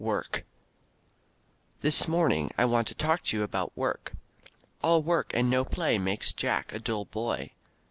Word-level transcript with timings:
"_WORK 0.03 0.45
This 1.81 2.07
morning 2.07 2.49
I 2.57 2.65
want 2.65 2.87
to 2.87 2.95
talk 2.95 3.21
to 3.25 3.37
you 3.37 3.43
about 3.43 3.77
work. 3.77 4.13
"All 4.81 5.03
work 5.03 5.29
and 5.35 5.47
no 5.47 5.63
play 5.63 5.99
makes 5.99 6.33
Jack 6.33 6.73
a 6.73 6.79
dull 6.79 7.05
boy." 7.05 7.51